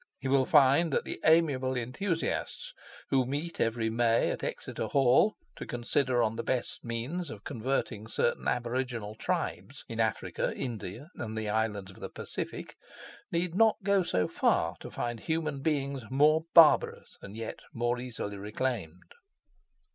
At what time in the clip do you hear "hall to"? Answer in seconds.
4.87-5.63